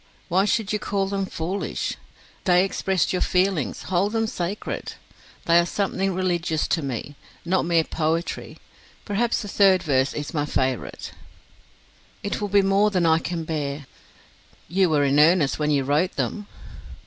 [0.29, 1.95] Why should you call them foolish?
[2.45, 4.93] They expressed your feelings hold them sacred.
[5.45, 7.13] They are something religious to me,
[7.45, 8.57] not mere poetry.
[9.05, 11.11] Perhaps the third verse is my favourite..."
[12.23, 13.85] "It will be more than I can bear!"
[14.67, 16.47] "You were in earnest when you wrote them?"